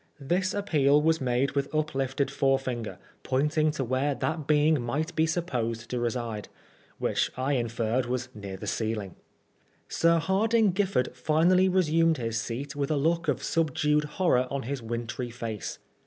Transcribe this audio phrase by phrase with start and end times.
[0.19, 5.91] This appeal was made with uplifted forfinger, pointing to where that being might be supposed
[5.91, 6.49] to reside,
[6.97, 9.13] which I inferred was near the ceiling.
[9.87, 14.81] Sir Hardinge Giffard finally resumed his seat with a look of subdued horror on his
[14.81, 15.77] wintry face.